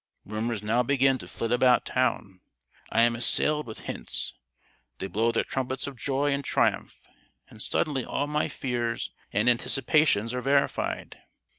"Rumours 0.25 0.63
now 0.63 0.81
begin 0.81 1.19
to 1.19 1.27
flit 1.27 1.51
about 1.51 1.85
town: 1.85 2.41
I 2.91 3.03
am 3.03 3.15
assailed 3.15 3.67
with 3.67 3.81
hints; 3.81 4.33
they 4.97 5.05
blow 5.05 5.31
their 5.31 5.43
trumpets 5.43 5.85
of 5.85 5.95
joy 5.95 6.31
and 6.31 6.43
triumph; 6.43 6.99
and 7.51 7.61
suddenly 7.61 8.03
all 8.03 8.25
my 8.25 8.49
fears 8.49 9.11
and 9.31 9.47
anticipations 9.47 10.33
are 10.33 10.41
verified! 10.41 11.21